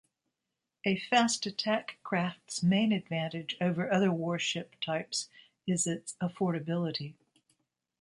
A 0.83 0.97
fast 0.97 1.45
attack 1.45 1.99
craft's 2.01 2.63
main 2.63 2.91
advantage 2.91 3.55
over 3.61 3.93
other 3.93 4.11
warship 4.11 4.73
types 4.81 5.29
is 5.67 5.85
its 5.85 6.15
affordability. 6.19 7.13